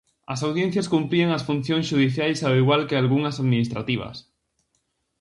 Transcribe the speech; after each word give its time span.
As 0.33 0.43
audiencias 0.49 0.89
cumprían 0.93 1.29
as 1.37 1.45
funcións 1.49 1.87
xudiciais 1.91 2.39
ao 2.41 2.57
igual 2.61 2.81
que 2.87 2.97
algunhas 3.01 3.39
administrativas. 3.43 4.15